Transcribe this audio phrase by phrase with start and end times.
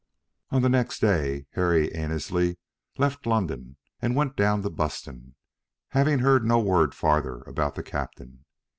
[0.49, 2.57] On the next day Harry Annesley
[2.97, 5.35] left London and went down to Buston,
[5.89, 8.43] having heard no word farther about the captain.